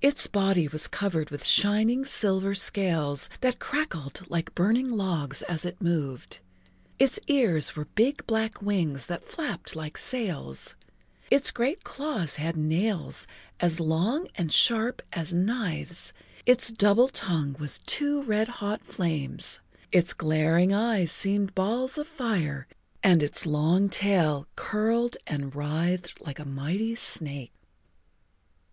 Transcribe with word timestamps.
Its 0.00 0.26
body 0.26 0.66
was 0.66 0.88
covered 0.88 1.30
with 1.30 1.46
shining 1.46 2.04
silver 2.04 2.56
scales 2.56 3.30
that 3.40 3.60
crackled 3.60 4.28
like 4.28 4.52
burning 4.56 4.90
logs 4.90 5.42
as 5.42 5.64
it 5.64 5.80
moved, 5.80 6.40
its 6.98 7.20
ears 7.28 7.76
were 7.76 7.84
big 7.84 8.26
black 8.26 8.60
wings 8.60 9.06
that 9.06 9.24
flapped 9.24 9.76
like 9.76 9.96
sails, 9.96 10.74
its 11.30 11.52
great 11.52 11.84
claws 11.84 12.34
had 12.34 12.56
nails 12.56 13.28
as 13.60 13.78
long 13.78 14.26
and 14.34 14.52
sharp 14.52 15.02
as 15.12 15.32
knives, 15.32 16.12
its 16.46 16.72
double 16.72 17.06
tongue 17.06 17.54
was 17.60 17.78
two 17.86 18.24
red 18.24 18.48
hot 18.48 18.82
flames, 18.84 19.60
its 19.92 20.12
glaring 20.12 20.72
eyes 20.72 21.12
seemed 21.12 21.54
balls 21.54 21.96
of 21.96 22.08
fire 22.08 22.66
and 23.04 23.22
its 23.22 23.46
long 23.46 23.88
tail 23.88 24.48
curled 24.56 25.16
and 25.28 25.54
writhed 25.54 26.20
like 26.26 26.40
a 26.40 26.44
mighty 26.44 26.92
snake. 26.96 27.52